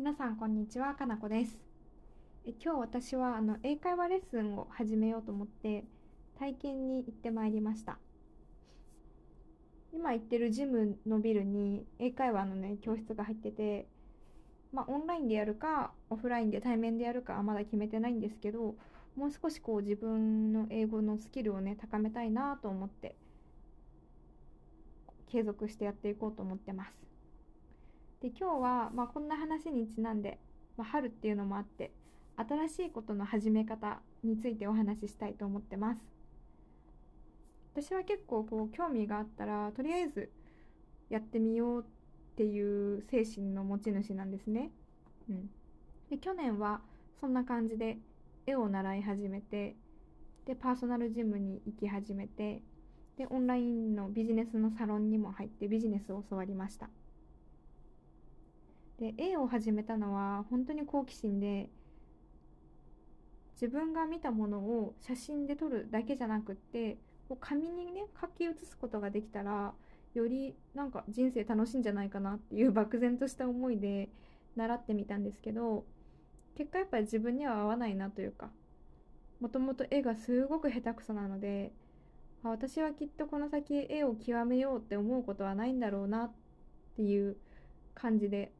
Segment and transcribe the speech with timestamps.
[0.00, 1.60] 皆さんこんにちはかなこです。
[2.46, 5.84] え今日私はあの英会話レッスンを始めようと思って
[6.38, 7.98] 体験に行ってまいりました。
[9.92, 13.88] 今行ってるジムのビルに英会話のね教室が入ってて
[14.72, 18.76] まあオンラインでやるかオフラインで対面でやるかはまだ決めてないんですけど
[19.16, 23.16] もう少しこう自分の英語のスキルをね高めたいなと思って
[25.30, 27.09] 継続してやっていこうと思ってます。
[28.20, 30.38] で今日は、まあ、こんな話にちなんで、
[30.76, 31.90] まあ、春っていうのもあって
[32.36, 36.00] 新しいことの始め方についてお話ししたいと思ってます。
[37.74, 40.30] 私は結構こう興味があったらとりあえず
[41.08, 41.84] やってみようっ
[42.36, 44.70] ていう精神の持ち主なんですね、
[45.28, 45.50] うん、
[46.10, 46.80] で去年は
[47.20, 47.98] そんな感じで
[48.46, 49.76] 絵を習い始めて
[50.46, 52.62] でパーソナルジムに行き始めて
[53.16, 56.88] でオンラインのビジネスのサロンにも入ってビジネスを教わりました。
[59.00, 61.70] で絵を始めたのは本当に好奇心で
[63.54, 69.72] 自分が見たものを写真で撮るだけじゃなくってこう紙にね書き写すことができたら
[70.14, 74.10] よりなんか人生楽しいんじゃないかなっていう漠然とした思いで
[74.56, 75.84] 習ってみたんですけど
[76.56, 78.50] 結果やっぱり自分には合わないなというか
[79.40, 81.72] もともと絵がすごく下手くそなので
[82.42, 86.32] 私はきっとこの先絵を極めようって思うことはないんだろうなっ
[86.96, 87.36] ていう
[87.94, 88.52] 感じで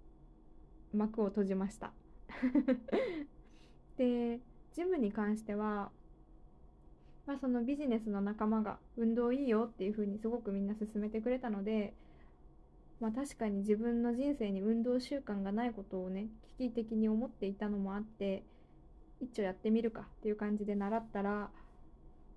[0.93, 1.93] 幕を閉じました。
[3.97, 4.41] で
[4.73, 5.91] ジムに関しては、
[7.27, 11.95] まあ、そのビジネスの仲間が運動いいよっていう風にすごくみんな勧めてくれたので、
[13.01, 18.45] まあ、確かに自分の人生に運動習慣がないことをね危機的に思っていたのもあって
[19.21, 21.51] 一丁やってみるかっていう感じで習ったら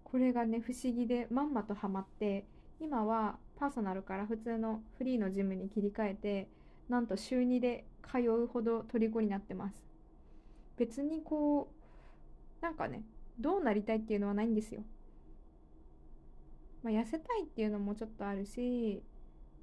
[0.03, 2.45] これがね不思議でまんまとハマって
[2.79, 6.47] 今はパーソナルから普通のフリーのジムに切り替えて
[6.89, 9.75] なんと週2で通うほど虜になってます。
[10.77, 11.71] 別にこ
[12.61, 13.03] うなんかね
[13.39, 14.83] どうなりたいっていうのはないんですよ。
[16.83, 19.01] まあ、痩せたいっていうのもちょっとあるし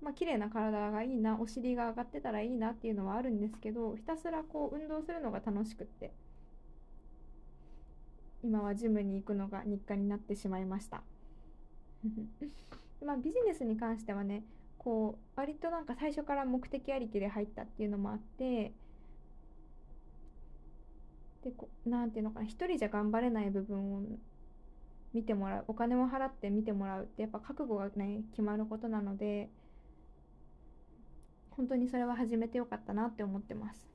[0.03, 6.13] まあ綺麗な体がいいなお尻が上がってたらいいなっていうのはあるんですけどひたすらこう運動するのが楽しくって
[8.43, 11.03] 今はジムに行くのが日課になってしまいました。
[13.05, 14.45] まあビジネスに関してはね
[14.83, 18.73] こう割となんか最初から目的ありきで入ったっていうのもあって
[21.45, 24.01] でこなんていうのかな一人じゃ頑張れない部分を
[25.13, 29.51] 見てもらうお金を払って見てもらうってやっぱ覚悟がね決まることなので
[31.51, 33.87] 本当にそれは始めてよかったなって思ってます。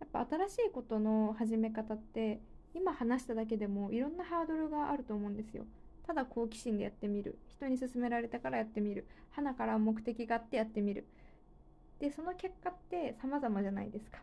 [0.00, 2.40] やっぱ新しいことの始め方って
[2.72, 5.66] 今話しただけでもいろんなハードルがあると思うんですよ。
[6.06, 7.38] ただ好奇心でやってみる。
[7.48, 9.06] 人に勧められたからやってみる。
[9.30, 11.06] 花から目的があってやってみる。
[12.00, 14.18] でその結果って様々じゃないですか、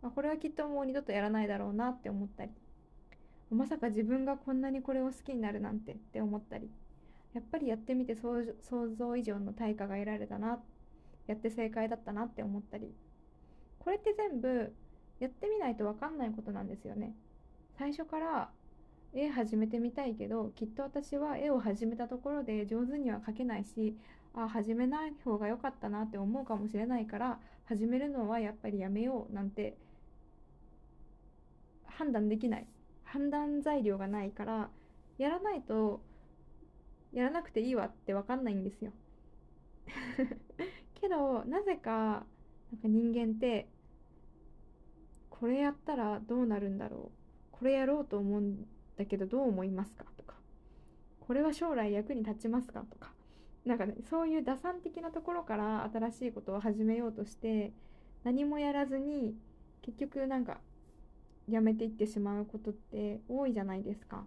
[0.00, 2.52] まあ、これはきっともう二度とやらないだろうなって思ったり。
[3.50, 6.70] まさか自分がこんなにこれを好きになるなんてって思ったり。
[7.34, 8.44] やっぱりやってみて想
[8.96, 10.60] 像以上の対価が得られたな。
[11.26, 12.94] やって正解だったなって思ったり。
[13.80, 14.72] これって全部
[15.20, 17.14] やってみないと分かんないことなんですよね。
[17.76, 18.50] 最初から
[19.14, 23.96] 絵始めてみたいけどきっと私は絵を始めたところで上手には描けないし
[24.34, 29.76] あ始めない方が良かったなって思うかもしれないから始めるのはやっぱりやめようなんて
[31.86, 32.66] 判断できない。
[33.04, 34.70] 判断材料がないから
[35.18, 36.00] やらないと
[37.12, 38.92] やらなくていいわって分かんないんですよ。
[40.94, 42.26] けどなぜか
[42.72, 43.68] なんか人間って
[45.30, 47.18] これやったらどうなるんだろう。
[47.52, 48.66] これやろうと思うん
[48.96, 50.04] だけどどう思いますか？
[50.16, 50.34] とか。
[51.20, 52.84] これは将来役に立ちますか？
[52.90, 53.12] とか。
[53.64, 57.72] なんかねそういう打算的なところから新しいことを始めようとして
[58.22, 59.34] 何もやらずに
[59.82, 60.60] 結局なんか
[61.48, 64.24] やめていってしまうことって多いじゃないですか。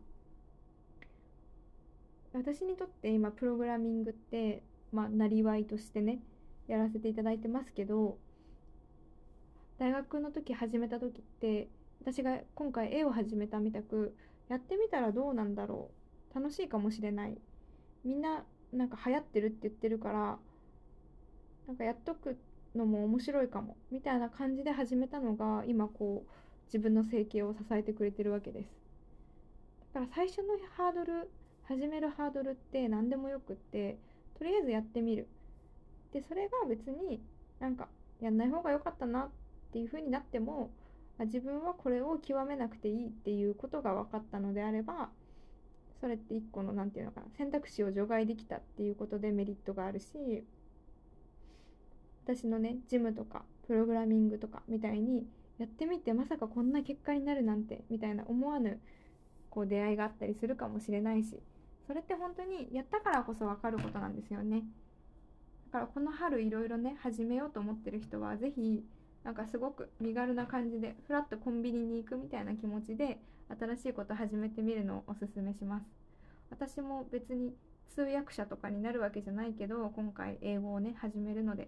[2.33, 6.19] 私にとって今プログラミングってまあなりわいとしてね
[6.67, 8.17] やらせていただいてますけど
[9.80, 11.69] 大学の時始めた時って
[12.01, 14.15] 私が今回絵を始めたみたく
[14.49, 15.89] やってみたらどうなんだろ
[16.33, 16.35] う。
[16.35, 17.38] 楽しいかもしれない。
[18.03, 20.38] みんななんか流行ってるって言ってるから
[21.67, 22.38] なんかやっとく
[22.75, 26.29] のも面白いかもみたいな感じで始めたのが今こう
[26.65, 28.69] 自分の生計を支えてくれてるわけです。
[29.94, 31.29] だから最初のハードル
[31.63, 33.97] 始めるハードルって何でもよくって
[34.38, 35.27] とりあえずやってみる。
[36.13, 37.21] でそれが別に
[37.59, 37.88] なんか
[38.21, 39.29] やんない方が良かったなっ
[39.73, 40.71] ていう風になっても
[41.25, 45.09] 自分はこれを極めなくていいっていうことが分かったのであれば
[45.99, 50.43] それって一個の何て言うのかな選択肢を除外できたっていうことでメリットがあるし
[52.23, 55.25] 私のねジムとかプログラミングとかみたいに
[55.57, 58.79] やってみてまさかこんな結果になるなんてみたいな思わぬ
[59.49, 61.39] こう出会いがあったりするかもしれないし
[61.87, 64.63] それって本当にやったからこそ分かることなんですよね。
[65.71, 68.83] だからこの春いろいろね始めようと思ってる人は是非
[69.27, 73.19] なんかすごく身軽な感じでふらっとコンビニに行くみたいな気持ちで
[73.59, 75.85] 新しいこと始めてみるのをおすすめします。
[76.50, 77.53] 私も別に
[77.89, 81.68] 通訳者とかになるわけじゃないけど今回英語をね始めるので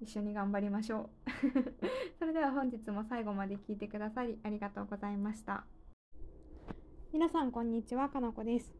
[0.00, 1.30] 一緒に頑張りましょう。
[2.20, 5.66] それでは本日も最後まで聞いてくださりありがとうございました。
[7.12, 8.72] 皆さんこんにちはかなこです。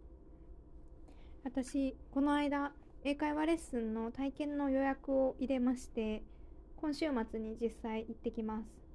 [1.43, 2.73] 私この間
[3.03, 6.23] 英会話レッスンの体験の予約を入れまして
[6.76, 8.87] 今週末に実際行ってきます。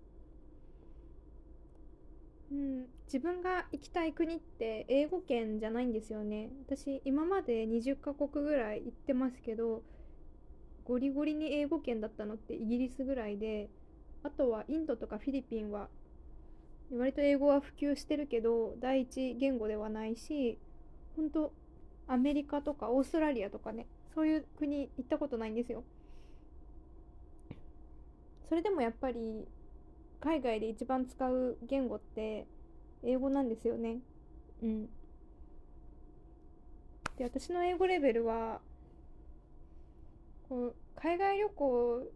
[2.52, 6.50] うん、自分が行きたい国って英語圏じゃないんですよね。
[6.68, 9.84] 私今まで20カ国ぐらい行ってますけど
[10.84, 13.70] ゴリゴリに英語圏だったのってイギリスぐらいで
[14.24, 15.90] あとはインドとかフィリピンは
[16.92, 20.60] 割と英語は普及してるけど第一言語ではないし
[21.16, 21.54] 本当
[22.08, 25.84] アメリカとかオーストラリアとかねそういう国行ったことないんですよ。
[28.52, 29.48] それでもやっぱり
[30.20, 32.46] 海外で一番使う言語って
[33.02, 34.00] 英語なんですよね。
[34.62, 34.86] うん。
[37.18, 38.60] で私の英語レベルは
[40.50, 42.12] こう海外旅行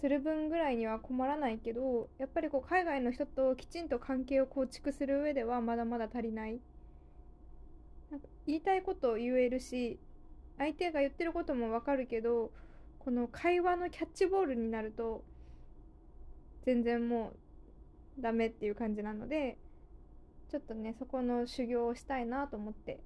[0.00, 6.58] する分ぐらいには困らないけどやっぱりこう海外の人ときちんと関係を構築する上ではまだまだ足りない。
[8.10, 10.00] なんか言いたいことを言えるし
[10.58, 12.50] 相手が言ってることもわかるけど
[12.98, 15.22] この会話のキャッチボールになると
[16.64, 17.32] 全然も
[18.18, 19.58] うダメっていう感じなので
[20.50, 23.00] ちょっとねそこの修行をしたいなと思って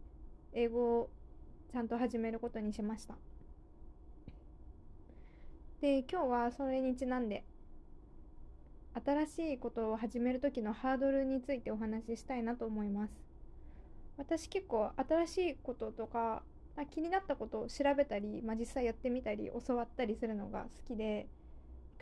[0.52, 1.10] 英語を
[1.70, 3.14] ちゃんと始めることにしました。
[5.80, 7.44] で今日はそれにちなんで
[9.04, 13.12] 新しいことを始める時のハードルについてお話ししたいなと思います
[14.16, 16.42] 私結構新しいこととか
[16.90, 21.28] 気になったことを調べたり、まあ、実際やってみたり教わったりするのが好きで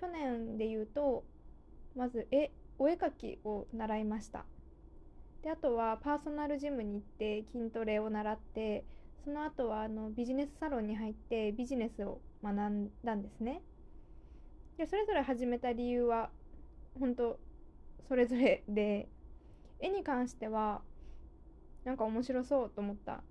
[0.00, 1.24] 去年で言うと
[1.96, 4.44] まず絵お絵描きを習いました。
[5.42, 8.84] であとはパーソナルジムに行って筋トレを習って
[9.24, 13.62] その後はあのビジネスサロンに入ってビジネスを学んだんですね。
[14.76, 16.30] でそれぞれ始めた理由は
[16.98, 17.38] 本当
[18.08, 19.08] それぞれで
[19.80, 20.82] 絵に関しては
[21.84, 23.22] なんか面白そうと思った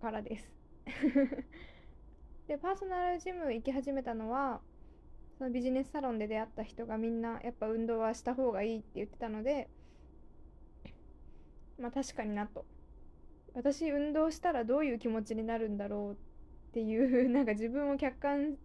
[0.00, 0.54] からです。
[2.46, 4.60] でパーソナルジム行き始めたのは
[5.44, 9.68] のビジネスサロンで出会った人がみんなやっぱ運動はした方がいいって言ってたので
[11.78, 12.64] まあ確かになと。
[13.54, 16.16] 私運動したらどういう気持ちになるんだろうっ
[16.72, 18.56] ていう なんか自分を客観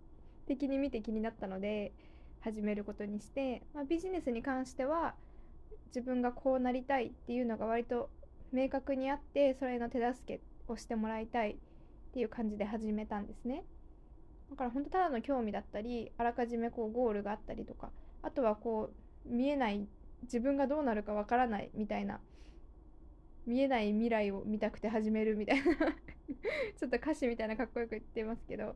[0.48, 1.92] 的に見て気になったので
[2.40, 5.16] 始めることにして、まあ、ビジネスに関しては
[5.88, 8.10] 自分がこうなりたいっていうのが割と
[8.52, 11.58] 明確にあってそれの手助けをしてもらいたいっ
[12.14, 13.64] ていう感じで始めたんですね。
[14.50, 17.92] だから本当ただの興味だったりあらかじめこうゴールがあったりとか
[18.22, 18.92] あとはこ
[19.26, 19.88] う見えない
[20.24, 22.20] 自分がどうなるかわからないみたいな
[23.46, 25.64] 見えない未来を見たくて始めるみたいな
[26.78, 28.76] ちょっと歌詞みたいなかっこよく言ってますけど、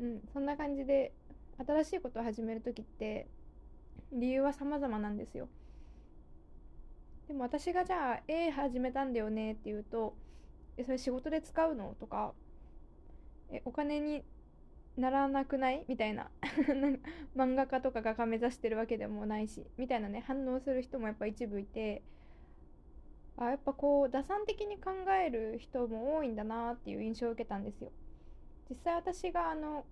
[0.00, 1.12] うん、そんな感じで
[1.58, 3.28] 新しいことを始める時って
[4.12, 5.48] 理由は様々なんですよ。
[7.28, 10.16] でも私がじゃあ A 始めたんだよねって言うと
[10.76, 11.94] えそれ仕事で使うの？
[12.00, 12.34] とか
[13.52, 14.24] えお金に
[15.00, 15.84] ならなくない？
[15.88, 16.30] みたいな。
[17.36, 22.02] 漫画家とか画家目指してるわけでもないしみたいなね反応する人もやっぱ一部いて。
[23.36, 27.90] あやっぱこう打算的に考える人も多いんだなっていう印象を受けたんですよ。
[28.68, 29.86] 実際私があの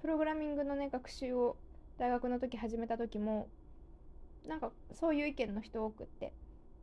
[0.00, 1.56] プログラミングのね学習を
[1.96, 3.48] 大学の時始めた時も
[4.46, 6.32] なんかそういう意見の人多くって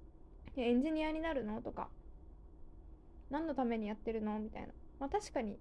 [0.55, 1.89] 「エンジニアになるの?」とか
[3.29, 4.73] 「何のためにやってるの?」みたいな。
[4.99, 5.59] まあ確かに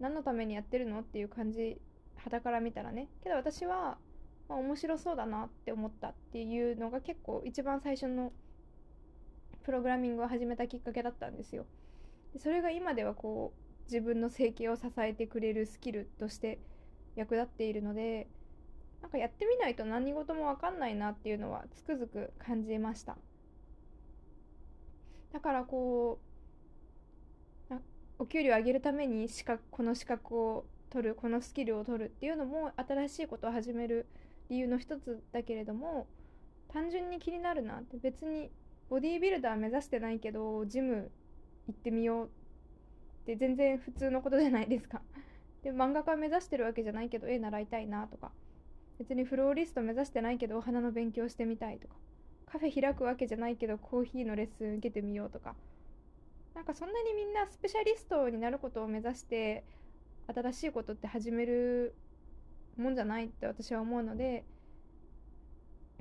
[0.00, 1.80] 何のためにやってるのっていう感じ
[2.16, 3.98] 肌から見たらねけど私は、
[4.48, 8.32] まあ、面白そうだなって思ったっていうのが結構一番最初の
[9.64, 11.64] プログラミングを始めたきっかけだったんですよ。
[12.34, 16.58] でそれが今ではこう自分の生計を支えてくれるスキルとして
[17.16, 18.28] 役立っているので
[19.02, 23.16] なんかやってみないと何事も分かんないなっていうのはつくづく感じました
[25.32, 26.33] だからこう
[28.18, 34.06] お給料上げるために資格この資格を取るこのスキルを取るっていうのも新しいことを始める
[34.48, 36.06] 理由の一つだけれども
[36.72, 38.50] 単純に気になるなって別に
[38.88, 41.10] ボディービルダー目指してないけどジム
[41.66, 42.28] 行ってみようっ
[43.26, 45.00] て全然普通のことじゃないですか。
[45.62, 48.32] で漫画家目指してるわけじゃないけど絵習いたいなとか
[48.98, 51.94] 別にフローリスト目指してないけどお花の勉強してみたいとか
[52.46, 55.56] カフェ開くわけじゃないけどコーヒーのレッスン受けてみようとか
[56.54, 59.64] なんかそんなにみんなスペシャリストになることを目指して
[60.32, 61.94] 新しいことって始める
[62.76, 64.44] もんじゃないって私は思うので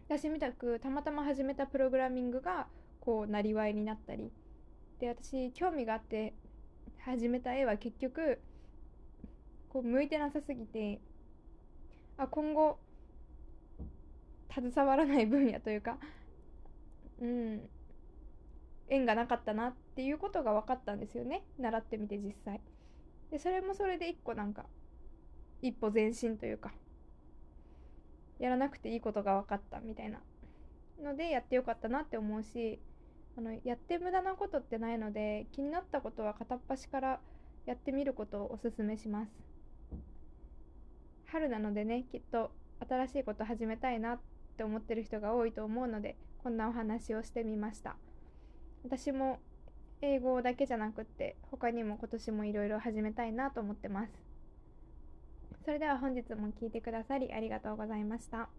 [0.07, 2.67] 私みたくたまたま始めたプログラミングが
[2.99, 4.31] こうなりわいになったり
[4.99, 6.33] で私興味があって
[7.03, 8.39] 始めた絵は結局
[9.69, 11.01] こう向いてなさすぎて
[12.17, 12.77] あ今後
[14.53, 15.97] 携わらない分野というか
[17.19, 17.61] うん
[18.93, 21.43] 縁がなかったなっていうことが分かったんですよね。
[21.57, 22.61] 習ってみて実際。
[23.31, 24.65] でそれもそれで一個なんか
[25.61, 26.71] 一歩前進というか
[28.37, 30.21] やらなくていいことが分かったみたいな。
[31.01, 32.79] のでやってよかったなって思うし
[33.35, 37.19] あのやって無駄なことってないので気になったことは片っ端から
[37.65, 39.31] やってみることをおすすめします。
[41.25, 42.51] 春なのでねきっと
[42.87, 44.19] 新しいこと始めたいなっ
[44.55, 47.95] て思ってる人が多いと思うのでこんなお話をしてみました。
[48.83, 49.39] 私も
[50.01, 54.11] 英語だけじゃなくって他にも今年もいろいろ始めたいなと思ってます。
[55.63, 58.49] それでは本日も聴いてくださりありがとうございました。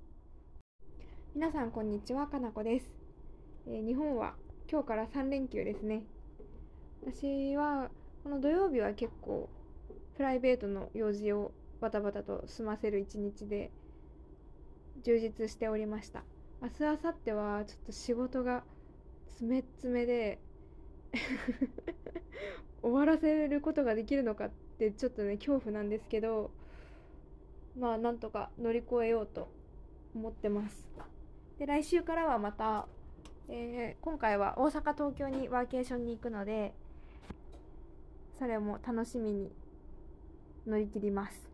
[1.34, 2.86] 皆さんこんにちはかなこです、
[3.66, 4.34] えー、日本は
[4.70, 6.04] 今日から3連休ですね。
[7.02, 7.90] 私は
[8.22, 9.50] この土曜日は結構
[10.16, 11.52] プライベートの用事を
[11.82, 13.70] バタバタと済ませる一日で
[15.02, 16.24] 充実しておりました。
[16.62, 18.64] 明日明後日はちょっと仕事が
[19.34, 20.38] 詰め詰めで
[22.82, 26.50] 終わらせることができるのかってちょっとね恐怖なんですけど
[27.76, 29.48] まあなんとか乗り越えようと
[30.14, 30.88] 思ってます。
[31.58, 32.86] で来週からはまた、
[33.48, 36.72] えー、今回は大阪東京にワーケーションに行くので
[38.38, 39.52] それも楽しみに
[40.66, 41.50] 乗り切ります。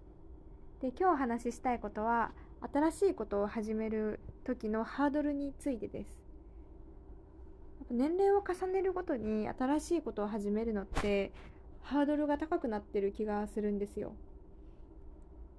[0.80, 2.32] で今日お話ししたいことは
[2.72, 6.19] 新しいことを始める時のハードルについてです。
[7.90, 11.32] 年齢を重ねるごとに新しいことを始めるのって
[11.82, 14.12] ハードルが高くなってる気がするんですよ。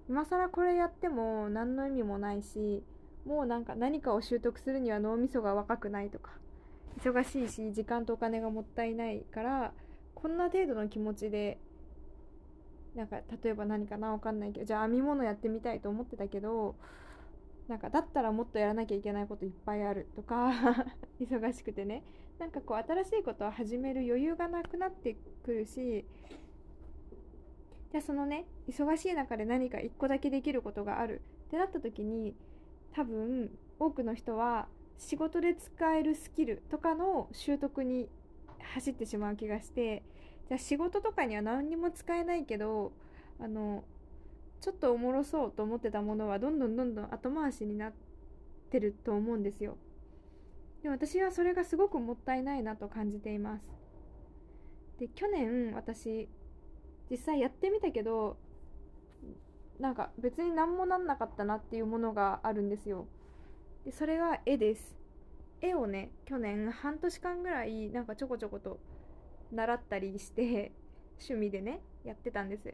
[0.09, 2.83] 今更これやっても何の意味もないし
[3.25, 6.31] もうなんか何かを習得するには脳みそが若くないとか
[6.99, 9.73] 忙しいし時間とお金がもったいないから
[10.15, 11.59] こんな程度の気持ちで
[12.95, 16.75] なんか例えば何かな分かんないけどじゃあ編み物やってみたいと思ってたけど
[17.67, 20.51] なんかだったらもっとやらなきゃいけないこといっぱいあるとか
[21.19, 22.03] 忙しくてね。
[22.39, 26.03] なんかこう新しいことを始める余裕がなくなってくるし
[27.91, 31.21] じゃあそのね忙しい中で何か一個だけできることがある。
[31.47, 32.33] ってなった時に
[32.93, 38.09] 多分多くの人は仕事で使えるスキルとかの習得に
[38.73, 40.03] 走ってしまう気がして
[40.47, 42.93] じゃあ仕事とかには何にも使えないけど
[43.39, 43.83] あの
[44.61, 47.93] ちょっとおもろそうと思ってたものはどんどんどんどん後回しになっ
[48.69, 49.75] てると思うんですよ。
[50.83, 53.65] で私はそれがすごくもったいないなと感じています。
[54.99, 56.29] で去年私
[57.09, 58.37] 実際やってみたけど
[59.79, 63.07] なんか別に何もなんなかったなっていうものがあるんですよ。
[63.83, 64.95] でそれが絵です。
[65.59, 68.79] 絵をね去年半年間ぐらいなんかちょこちょこと
[69.51, 70.71] 習ったりして
[71.19, 72.71] 趣味でねやってたんです。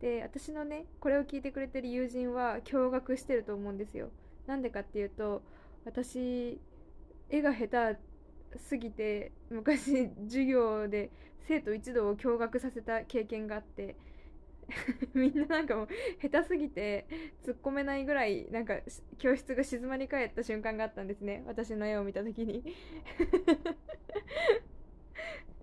[0.00, 4.10] で私のねこれを聞いてくれてる友人は驚愕してると思うんですよ。
[4.46, 5.42] なんでかっていうと
[5.84, 6.60] 私
[7.30, 7.98] 絵が下手
[8.58, 11.10] すぎて昔授業で
[11.48, 13.96] 生徒一同を驚愕させた経験があって
[15.14, 15.88] みんななんかもう
[16.20, 17.06] 下手すぎて
[17.44, 18.74] 突っ込めないぐらいなんか
[19.18, 21.44] 教室が静まり返った瞬間があったんですね。
[21.46, 22.64] 私の絵を見た時に。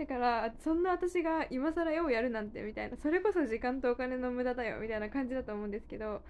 [0.04, 6.22] だからそんな私が今更絵をやるなんてみたいなそれこそ時間とお金の無駄だよみたいな感じだと思うんですけど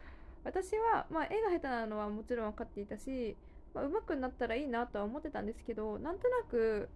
[0.44, 3.36] 私は、まあ、絵が下手なのはもちろん分かっていたし、
[3.74, 6.88] まあ、上手くなったらいいなとは思ってたんですけどなんとなく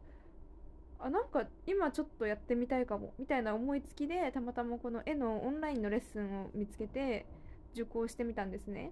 [0.99, 7.25] あなんか今ちょっとやってみたいかもみたいな思いつきでたまたまこの絵のオンラインのレッスンを見つけて
[7.73, 8.91] 受講してみたんですね。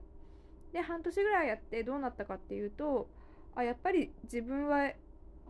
[0.74, 3.08] で半年ぐらいやってどうなったかっていうと
[3.54, 4.92] あやっぱり自分は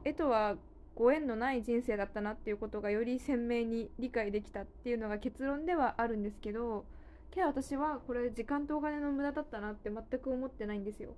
[0.04, 0.56] 絵とは
[0.96, 6.86] ご縁のない人生だったなっていうことがより鮮明に理解できたっていうのが結論ではあるんですけど
[7.32, 11.16] けど私はこれ時間とお金の無駄だったなって全く思ってないんですよ。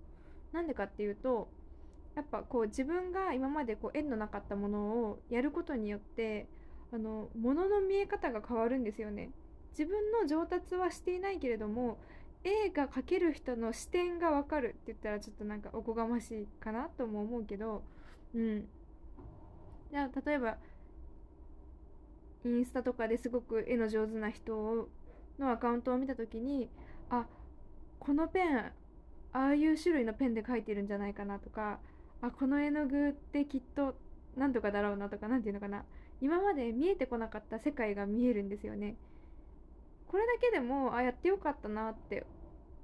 [0.51, 1.47] なんでかっていうと
[2.15, 6.47] やっぱこう自分が今までこう縁のなかったものをやることによって
[6.91, 9.29] あの物の見え方が変わるんですよね。
[9.77, 11.99] 自分の上達はしていないけれども
[12.43, 17.83] 絵が描ける人の視点がわかるって言ったらちょっとなんかおこがましいかなとも思うけど
[18.33, 18.67] うん。
[19.91, 20.57] じゃあ例えば
[22.45, 24.89] インスタとかですごく絵の上手な人
[25.39, 26.69] のアカウントを見た時に
[27.09, 27.25] あ
[27.99, 28.71] このペンあ
[29.33, 31.79] あいう種類のペンで書いてるんじゃないかなとか
[32.21, 33.95] あこの絵の具ってきっと
[34.35, 35.83] なんとかだろうなとか何て言うのかな。
[36.19, 38.95] 今まで見えてこなかった世界が見えるんですよね。
[40.07, 42.25] これだけでもあやってよかったなって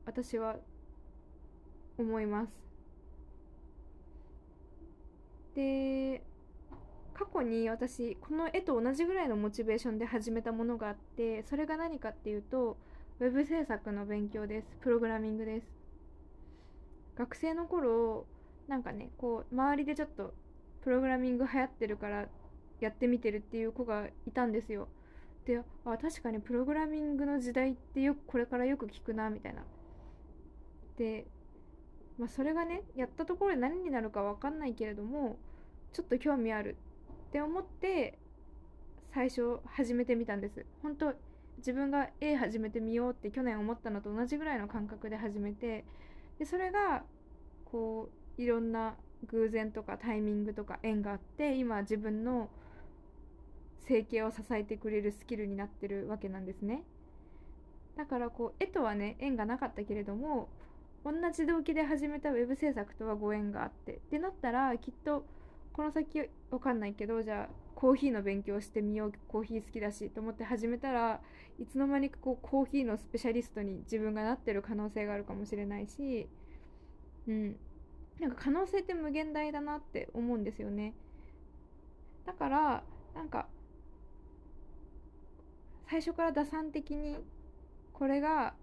[0.06, 0.58] 私は
[1.98, 2.54] 思います。
[5.56, 6.24] で
[7.14, 12.78] 過去に私この絵と同じぐらいのモチベーションで始めたものがあってそれが何かっていうと
[13.20, 14.68] ウェブ制作の勉強です。
[14.82, 15.68] プログラミングです。
[17.16, 18.26] 学生の頃
[18.68, 20.34] なんかねこう周りでちょっと
[20.82, 22.26] プログラミング流行ってるから
[22.80, 24.88] やってみてるっていう子がいたんですよ。
[25.46, 29.64] であ確かにプログラミングの時代ってよくこれからよく聞くなみたいな。
[30.98, 31.26] で、
[32.18, 35.38] まあ、それがねやったところで何になるか分かんないけれども
[35.92, 36.78] ちょっと興味ある
[37.34, 38.20] って思って
[39.12, 40.68] 最初始めてみたんです。
[40.84, 41.14] 本当
[41.58, 45.84] 自分が絵始めてみようって去年思ったのと同じぐらいの感覚で始めて
[46.38, 47.04] でそれが
[47.66, 48.94] こういろんな
[49.26, 52.50] 偶然とかタイミングとか縁があって今自分の
[53.88, 56.84] 生計を支えてくれるスキルになってるわけなんですね。
[57.98, 60.50] だからこう絵とはね縁がなかったけれども
[61.04, 65.26] 同じ動機で始めたウェブ制作とはご縁があってってなったらきっと
[65.74, 66.20] この先
[66.52, 71.20] わかんないけどじゃあコーヒーの勉強してみようコーヒー好きだしと思って始めたら
[71.60, 76.28] いつの間にかこうコーヒーのスペシャリストに自分がなってる可能性があるかもしれないし
[77.28, 77.56] うん。
[78.20, 80.94] なんか可能性って無限大だなって思うんですよね。
[82.26, 82.84] だから
[83.16, 83.48] なんか
[85.90, 87.18] 最初から打算的に
[87.92, 88.54] これが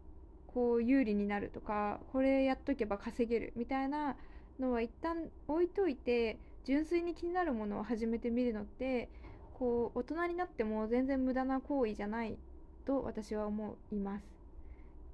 [0.47, 4.17] こう有利になるとかこれやっとけば稼げるみたいな
[4.59, 9.09] のは一旦置いといて純粋に気になるものを始めてみるのって
[9.55, 12.39] こう大人になっても全然無駄な行為じゃない
[12.87, 14.25] と私は思います。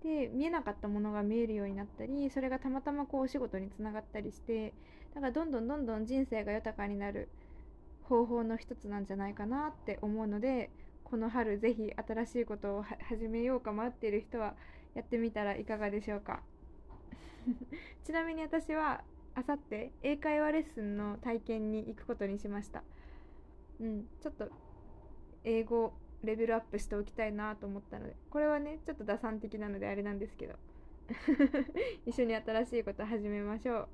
[0.03, 4.73] で見えなかったものが見えるようになったりそれがたまたまこうお仕事につながったりして
[5.15, 7.29] だからどんどんどんどん人生が豊かになる
[8.05, 10.71] 方法の一つなんじゃないかなって思うので
[11.03, 14.55] この春ぜひ新しいことを始めようか迷っている人は
[14.95, 16.43] やってみたらいかがでしょうか？
[18.05, 19.03] ちなみに私は
[19.37, 22.83] あさって英会話レッスンの体験に行くことにしました。
[23.79, 24.49] うんちょっと
[25.45, 25.93] 英語
[26.25, 30.55] レベルアップしておきたいなと思ったのでこれはねちょっと打算的なのであれなんですけど
[32.07, 33.89] 一緒に新しいこと始めましょう。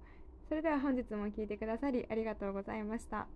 [0.48, 3.26] それでは本日も聴いてくださりありがとうございました。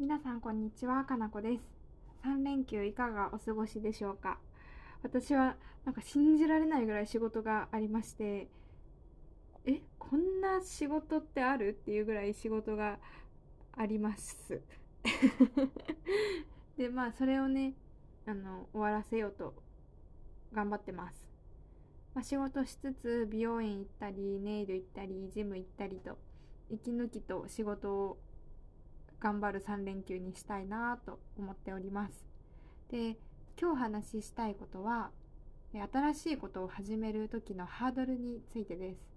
[0.00, 1.62] 皆さんこんにちはかなこです。
[2.24, 4.40] 3連休いかがお過ごしでしょうか？
[5.04, 8.48] 私はなんか信じられないぐらい仕事がありまして
[9.70, 11.68] えこんな仕事ってある？
[11.68, 12.98] っていうぐらい仕事が
[13.72, 14.60] あります。
[16.76, 17.74] でまあそれをね
[18.26, 19.54] あの終わらせようと
[20.52, 21.28] 頑張ってます、
[22.14, 26.18] まあ、仕事しつつ美容院行ったりネイル行ったりジム行ったりと
[26.68, 28.18] 息抜きと仕事を
[29.20, 32.24] 頑張る3連休にしたいなと思っております。
[32.88, 33.18] で
[33.60, 35.10] 今日話ししたいことは
[35.72, 39.09] 新しいことを始める時のハードルについてです。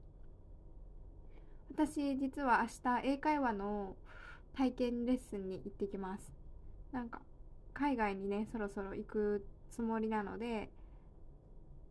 [1.75, 3.95] 私実は明日英会話の
[4.55, 6.31] 体験レッスンに行ってきます。
[6.91, 7.21] なんか
[7.73, 10.69] 海外にねそろそろ行くつもりなので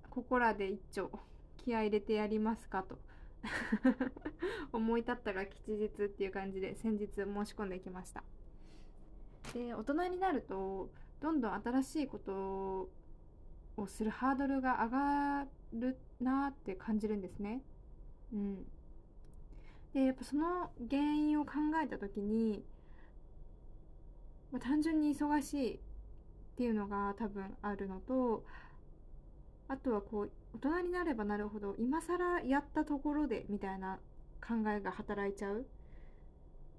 [0.08, 1.10] ここらで一丁
[1.58, 2.96] 気合入れてやりますかと
[4.72, 8.22] 思い立ったが吉日っていう感じで先日申し込んできました。
[9.52, 10.90] で大人になると
[11.20, 12.88] どんどん新しいこと
[13.76, 17.64] をするハードルが上がるなって感じるんですね。
[18.32, 18.66] うん。
[19.94, 21.52] でやっぱその原因を考
[21.82, 22.64] えた時に、
[24.50, 25.78] まあ、単純に忙しいっ
[26.56, 28.44] ていうのが多分あるのと
[29.68, 33.98] あとはこう大人になればなるほど今更やったところでみたいな
[34.46, 35.66] 考えが働いちゃう。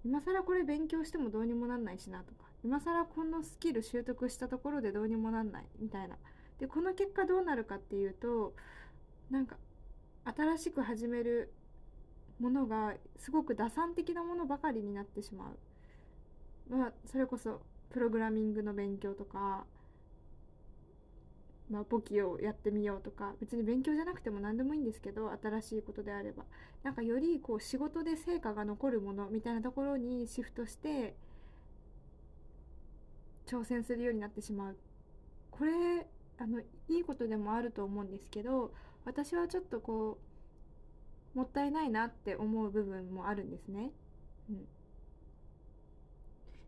[0.06, 6.18] 今更これ勉強してもどうにもなんないしなとか今更このスキル習得したところでどうにもなんないみたいな。
[6.60, 8.54] でこの結果どうなるかっていうと
[9.32, 9.56] なんか
[10.26, 11.54] 新しく始める
[12.40, 15.58] ものがすごく打算的なものばかりになってしまう。
[16.70, 19.66] まあ、それこそプログラミングの勉強とか、
[21.70, 26.44] まあ、簿記をやってみようとか別に勉強じゃなくても何でもいいんですけど新しいことであれば
[26.84, 31.16] なんかよりこう仕事で成果が残るものみたいなところにシフトして
[33.46, 34.78] 挑戦するようになってしまう
[35.52, 36.08] これ
[36.40, 38.74] あのいいことでもあると思うんですけど
[39.06, 40.33] 私はちょっとこう
[41.34, 43.92] もったいないなって思う部分もあるんですね。
[44.50, 44.68] うん、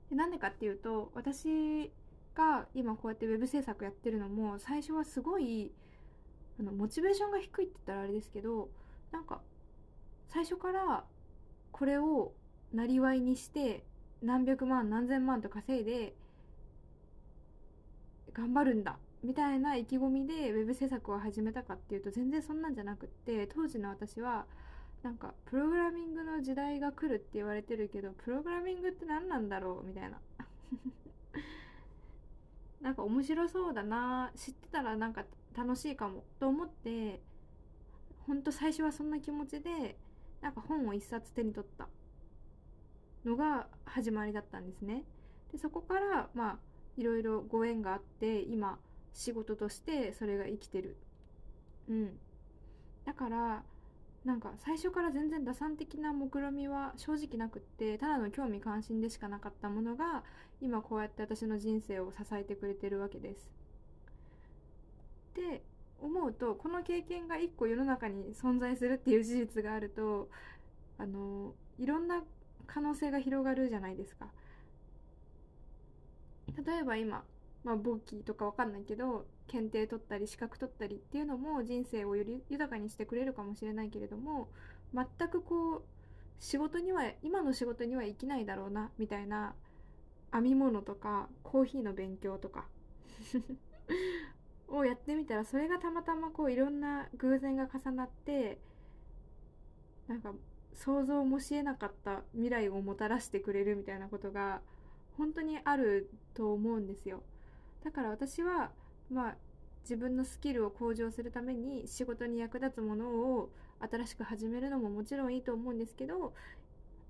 [0.10, 1.92] でなんでかっていうと私
[2.36, 5.72] が今こうやってウェブ制作やってるのも最初はすごい
[6.60, 8.70] あのモチベーションが低いって言ったらあれですけど
[9.12, 9.42] なんか
[10.30, 11.06] 最初から
[11.72, 12.34] これを
[12.74, 13.86] なりわいにして
[14.22, 16.16] 何百万何千万と稼いで
[18.34, 24.46] 頑張るんだみたいな意気込みでウェブ制作を始めたかっていうと全然そんなんじゃなくって当時の私は
[25.02, 30.20] なんかプログラミングの時代が来るって言われてるけどプログラミングって何なんだろうみたいな
[32.82, 37.22] なんか面白そうだな知ってたらなんか楽しいかもと思って
[38.28, 39.98] ほんと最初はそんな気持ちで
[40.42, 41.88] なんか本を一冊手に取った
[43.24, 45.04] のが始まりだったんですね。
[45.52, 46.60] でそこからまあ
[46.98, 48.80] いろいろご縁があって今
[49.16, 50.98] 仕事としてそれが生きてる。
[51.90, 52.20] うん。
[53.06, 53.64] だから
[54.26, 60.24] なんか最初から全然打算的な目論みは正直なくってただの興味関心でしかなかったものが
[60.62, 63.50] 今こうやって私の人生を支えてくれてるわけです。
[65.36, 65.64] で
[66.02, 70.30] 思うとこの経験が一個世の中に存在するっていう事実があると
[70.98, 72.24] あのいろんな
[72.68, 74.28] 可能性が広がるじゃないですか。
[76.66, 77.24] 例えば今、
[77.66, 84.50] まあ、簿記とかわかんないけど検定取ったり資格取ったりっていうのも人生をより豊かにしてくれるかもしれないけれども
[84.94, 85.84] 全くこう
[86.40, 89.56] 仕事には今の仕事には生きないだろうなみたいな
[90.32, 92.68] 編み物とかコーヒーの勉強とか
[94.70, 98.60] をやってみたらそれがたまたまこういろんな偶然が重なって
[100.08, 100.34] なんか
[100.74, 104.62] 想像もしえなかった未来をもたらしてくれるみたいなことが
[105.18, 107.24] 本当にあると思うんですよ。
[107.86, 108.72] だから私は
[109.12, 109.36] まあ
[109.84, 116.34] 自分のスキルを向上するために仕事に役立つものを新しく始めるのももちろんいいと思うんですけど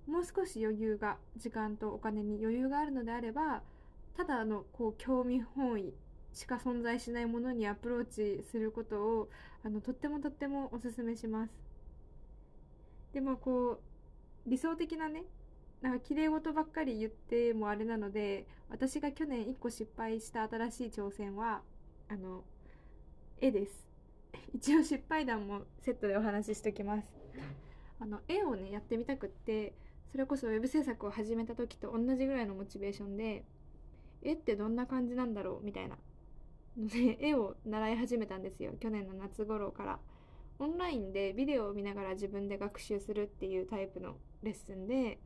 [0.05, 3.61] もう少し余裕が時間とお金に余裕があるのであれば
[4.17, 5.93] ただのこう興味本位
[6.33, 9.29] しか存在しないものにアプローチすることを
[9.63, 11.53] あのとってもとってもおすすめします。
[13.13, 13.79] でもこ
[14.45, 15.23] う理想的なね
[15.81, 21.61] なんか綺麗事ばっかり言ってもあれなので私が去年1個失敗した新しい挑戦は
[22.09, 22.43] あの
[23.39, 23.85] 絵です。
[24.53, 27.07] 一応失敗談もセットでお話ししておきます。
[27.99, 29.73] あの絵をねやってみたくって
[30.11, 33.45] それこそウェブ制作を始めた時と同じぐらいのモチベーションで
[34.21, 35.97] 絵ってどんな感じなんだろうみたいな。
[36.77, 39.99] ので絵を習い始めたんですよ去年の夏頃から。
[40.57, 45.19] オンラインでビデオを見ながら自分で学習するっていうタイプのレッスンで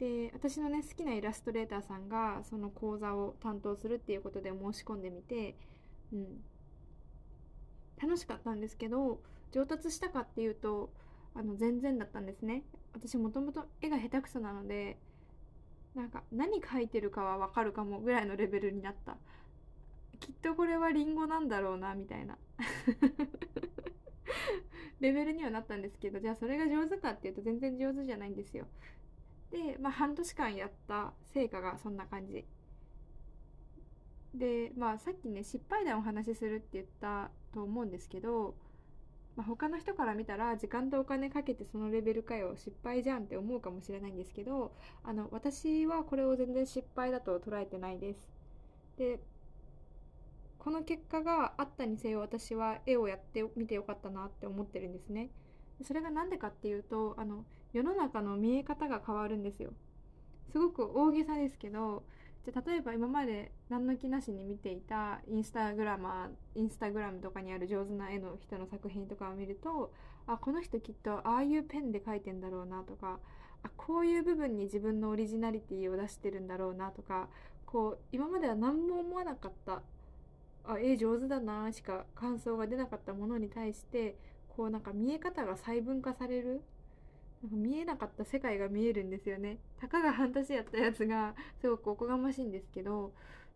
[0.00, 5.56] で私のね好きなイラストレーターさんがその講座を担当するっていうことで申し込んでみて、
[6.10, 6.26] うん、
[8.02, 9.20] 楽しかったんですけど
[9.52, 10.90] 上達したかっていうと
[11.34, 12.64] あの全然だったんですね。
[12.92, 14.96] 私もともと絵が下手くそなので
[15.94, 19.18] なんか何描いてるかはわかるかもぐらいのレベルになった。
[20.18, 22.38] きっとこれはリンゴなんだろうなみたいな。
[25.00, 28.66] レベルにはなったんですけどじゃあそれが上手かっていうと全然上手じゃないんですよ。
[29.50, 32.44] で、まあ、半年間やった成果がそんな感じ。
[34.34, 38.54] でまあさっきね失敗談をお話しするって言ったと思うんですけど、
[39.36, 48.20] まあ、他の人から見たら時間とお金かけてそのレベルかよ失敗じゃんって思うかもしれないんですけどあの私はこれを全然失敗だと捉えてないです。
[48.96, 49.18] で
[50.58, 55.30] この結果があったにせよ私は絵をやってみてよかったなって思ってるんですね。
[55.82, 59.72] それが何でかっていうとあの世の中の見え方が変わるんですよ。
[60.50, 62.02] すごく大げさですけど
[62.44, 69.92] じゃ例えば今まで何の気なしに見ていたインスタグラマーインスタグラムとかにある上手な絵の人の作品とかを見ると
[70.26, 73.18] あこの人きっとああいうペンで描いてんだろうなとか
[73.62, 77.28] あこういう部分に自分のオリジナリティを出してるんだろうなとか
[77.66, 79.82] こう今までは何も思わなかった
[80.64, 84.16] あ絵上手だなしか感想が出なかったものに対して
[84.48, 86.62] こうなんか見え方が細分化される
[87.42, 89.58] なんか見えなかった世界が見えるんですよね。
[89.78, 93.12] たかが半年やったやつがすごくおこがましいんですけど、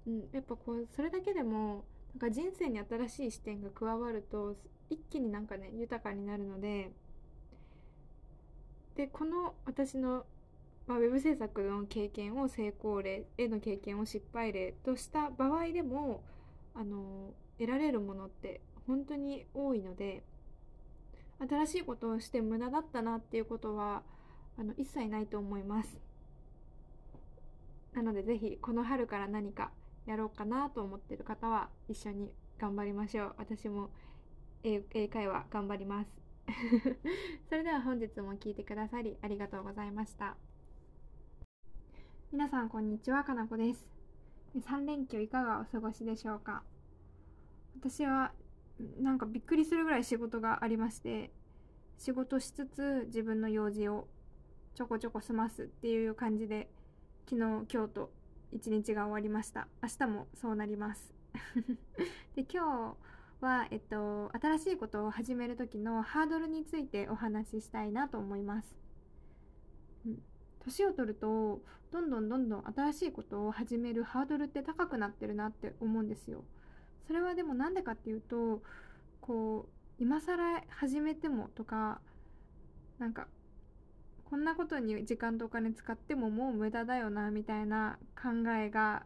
[0.07, 4.57] うん、やっぱこうそれだけでもなんか人生に新しい視点が加わると
[4.88, 6.92] 一気になんかね豊かになるので
[8.97, 10.25] でこの私の、
[10.87, 16.23] まあ、ウェブ制作の経験を成功例絵の経験を失敗例とした場合でも
[16.75, 20.23] あの得られるものって本当に多いので
[21.46, 24.02] 新しいことをして無駄だったなっていうことは
[24.59, 25.98] あの一切ないと思います。
[27.92, 29.70] なのでぜひこの春から何か
[30.07, 33.35] やろうかなと思ってる方は一緒に頑張りましょう。
[33.38, 33.90] 私も
[34.62, 36.11] 英会話頑張ります。
[37.48, 40.37] それでは本日も聴いてくださりありがとうございました。
[42.33, 43.87] 皆さんこんにちはかなこです。
[44.57, 46.62] 3連休いかがお過ごしでしょうか？
[47.80, 48.33] 私は
[49.00, 51.30] なんかびっくりするぐらい仕事がありまして
[51.98, 54.08] 仕事しつつ自分の用事を
[54.74, 56.68] ちょこちょこ済ますっていう感じで
[57.28, 58.10] 昨日今日と
[58.52, 59.66] 一日が終わりました。
[59.82, 61.12] 明日もそうなります。
[62.37, 62.96] で今
[63.40, 68.76] 日は、えっと、新しいことを始める時のハードルについてお話ししたいなと思います、
[70.06, 70.22] うん、
[70.60, 71.60] 年を取ると
[71.90, 76.44] どんどんどんどん新しいことを始めるハードルって高くなってるなって思うんですよ。
[77.07, 78.62] それはでもなんでかっていうと
[79.21, 82.01] こう今更始めてもとか
[82.99, 83.27] なんか
[84.25, 89.05] こんなことに時間とお金使ってももう無駄だよなみたいな考えが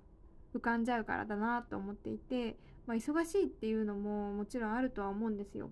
[0.55, 2.57] 浮かんじゃうからだなと思っていて、
[2.87, 5.71] まあ、忙しいっていうのももちろんあるとは思うんですよ。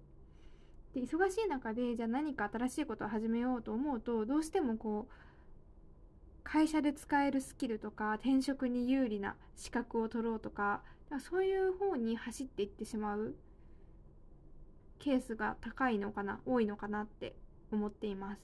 [0.95, 5.13] で忙しい中でじゃあ何か新しいことを始めようと思うとどうしてもこう
[6.43, 10.83] 会社で使えるスキルとか転職に有利な資格を取ろうとか
[11.21, 13.35] そういう方に走っていってしまう
[14.99, 17.37] ケースが高いのかな多いのかなって
[17.71, 18.41] 思っています。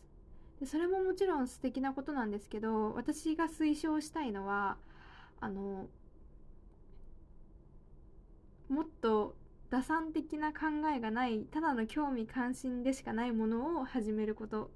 [0.60, 4.76] でそれももちろん素敵なことなんですけど私が推奨したいのは
[5.40, 5.88] あの
[8.68, 9.34] もっと
[9.70, 14.70] 打算的な考えがないただの興味関心でしかないものを始めること、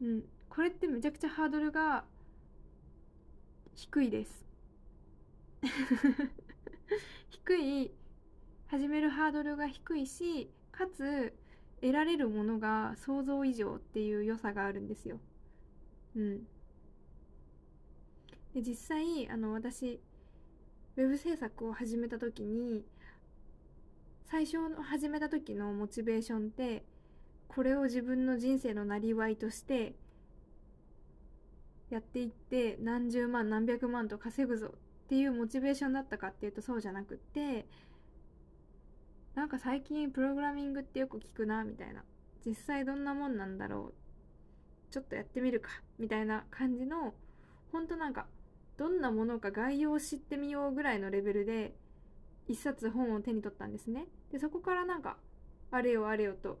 [0.00, 2.04] うん、これってめちゃくちゃハードルが
[3.74, 4.44] 低いです。
[7.30, 7.90] 低い
[8.66, 11.32] 始めるハードルが低いしかつ
[11.80, 15.20] 得られるものが想像以上っていう良さがあるんですよ。
[16.16, 16.46] うん、
[18.54, 20.00] で実際あの私
[20.96, 22.84] ウェブ制作を始めた時に
[24.24, 26.84] 最初の始めた時のモチベーションって
[27.48, 29.94] これを自分の人生のなりわいとして
[31.90, 34.74] やっていって何十万何百万と稼ぐぞ
[35.12, 37.66] っていうモチベーションだったかっていうとそうじゃなくって
[39.34, 42.02] なんか最近プログラミングってよく聞くなみたいな。
[42.46, 43.92] 実際どんなもんなんだろ
[44.90, 44.90] う。
[44.90, 47.12] ちょっとやってみるかみたいな感じの
[47.72, 48.24] ほんとなんか
[48.78, 51.74] どんなものか概要を知ってみようぐらいのレベルで
[52.48, 54.06] 一冊本を手に取ったんですね。
[54.30, 55.18] でそこからなんか
[55.70, 56.58] あれよあれよと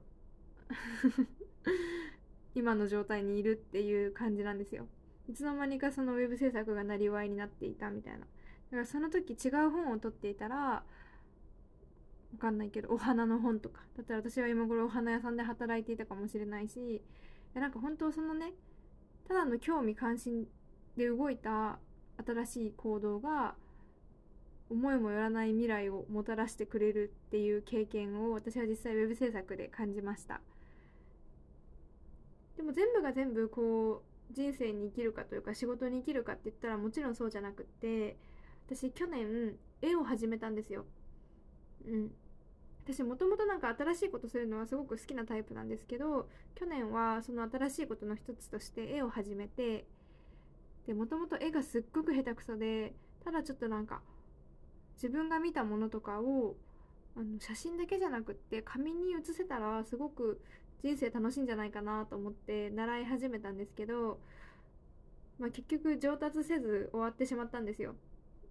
[2.54, 4.88] 今の状態にいるっていう感じなんですよ。
[5.26, 8.26] いつの間にかそのウェブ制作がなりわいになっていたみたいな。
[8.72, 10.82] からその時違う本を取っていたらわ
[12.38, 13.82] かんないけどお花の本とか。
[13.96, 17.02] だったら私は今頃お花屋さんで働いていたかもしれないし
[17.54, 18.52] なんか本当そのね
[19.28, 20.46] ただの興味関心
[20.96, 21.78] で動いた
[22.26, 23.54] 新しい行動が
[24.70, 30.40] 思いもよらない未来をもたらしてくれるっていう経験を私は実際ウェブ制作で感じました。
[32.56, 38.16] でも全部が全部こう人生に生きるかというか仕事に生きるかって言ったらもちろんそうじゃなくって
[38.66, 40.84] 私去年絵を始めたんですよ
[41.86, 42.10] うん
[42.84, 49.86] 私もともとなんか新しいことするのはすごく好きなタイプなんですけど去年はその新しいことの一つとして絵を始めて
[50.86, 52.92] でもともと絵がすっごく下手くそで
[53.24, 54.00] ただちょっとなんか
[54.96, 56.56] 自分が見たものとかを
[57.16, 60.40] あの写真だけじゃなくって紙に写せたらすごく
[60.82, 64.18] 人生楽しいんじゃないかなと思って習い始めたんですけど、
[65.38, 67.94] まあ、結局上達せず終わってしまったんですよ。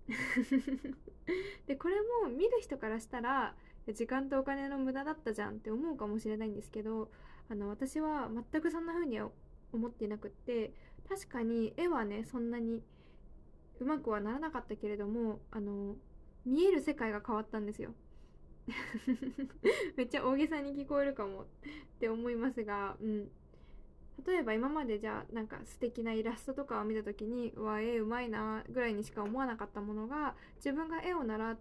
[1.68, 3.56] でこれも見る人からしたら
[3.88, 7.12] 時間とお金の無駄だったじゃんって思うかもしれないんですけど
[7.50, 9.30] あの私は全くそんな風には
[9.74, 10.74] 思っていなくって
[11.08, 12.84] 確かに絵はねそんなに
[13.80, 15.96] うまくはならなかったけれどもあの
[16.46, 17.94] 見える世界が変わったんですよ。
[19.98, 21.46] めっちゃ大げさに聞こえるかもっ
[22.00, 23.32] て思いますが、うん、
[24.25, 31.57] 例えば今までじゃあなんか素敵なイラストとかを見た時にうわ絵うまいなぐらいにしか思わなかったものが自分が絵を習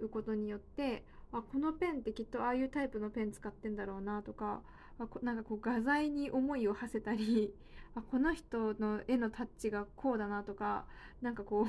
[0.00, 4.62] うことによってあこのペンってきっとああいうタイプのペン使ってんだろうなとか
[4.98, 7.54] あなんかこう画材に思いを馳せたり
[7.94, 10.86] あこの人の絵のタッチがこうだなとか
[11.20, 11.66] なんかこう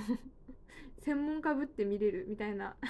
[1.03, 2.75] 専門家ぶって見れるみたいな。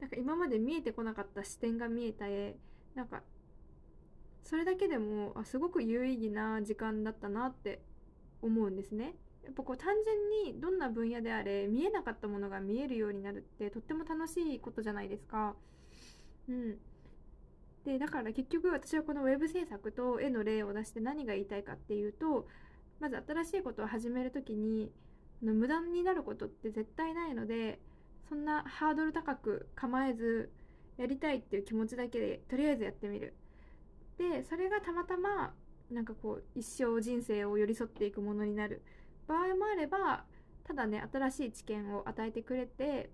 [0.00, 2.56] なんか今まで見えてこなかった視点が見えた絵
[2.94, 3.24] なんか
[4.42, 7.82] それだけでもあすごく有意義な時間だったなって
[8.40, 9.14] 思うんですね。
[9.44, 15.56] やっぱこう単純にどんな分野であれ見えなかったものが見えるようになるってとっても楽しいことじゃないですか。
[16.48, 16.78] うん、
[17.84, 22.46] でだから結局私はこのウェブ制作と絵の例を出して何が言いたいかっていうと
[23.00, 24.92] まず新しいことを始める時に
[25.40, 27.78] 無駄になることって絶対ないので
[28.28, 30.50] そんなハードル高く構えず
[30.96, 33.34] やりたいっていう気持ちだけでとりあえずやってみる。
[34.18, 35.54] でそれがたまたま
[35.90, 38.82] なんかこう一生人生を寄り添っていくものになる。
[39.28, 40.24] 場合もあれば
[40.64, 43.10] ただね新しい知見を与えてくれて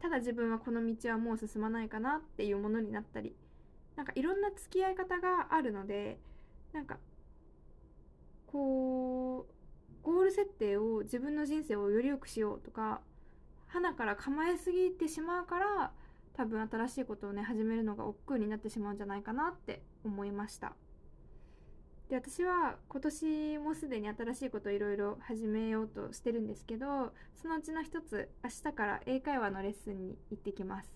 [0.00, 3.34] ただ自分はこの道はもう進まないかなっていうものになったり
[3.96, 6.18] なんかいろんな付き合い方があるので
[6.72, 6.98] なんか
[8.46, 9.52] こう
[10.02, 13.00] ゴール設定を自分の人生をより良くしようとか
[13.68, 15.92] 花から構えすぎてしまうから
[16.34, 20.74] 多分新しいことをね始めるのが億劫になってしまうんじゃないかなって思いました。
[22.08, 30.92] で私は今年もすでに新しいことをいろいろ始めようとしてるんですけどそのうちの一つ明日から英会話のレッスンに行ってきます。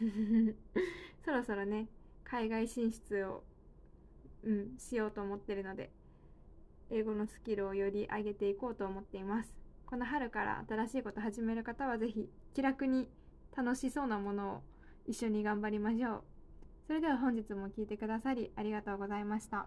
[1.24, 1.88] そろそろね
[2.24, 3.44] 海外進出を
[4.42, 5.90] うんしようと思ってるので
[6.90, 9.54] 英語のスキルをより上げていこうと思っています。
[9.86, 13.10] この春から新しいこと始める方は是非気楽に
[13.56, 14.62] 楽しそうなものを
[15.06, 16.22] 一緒に頑張りましょう
[16.86, 19.66] それでは本日も聴いてくださりありがとうございました。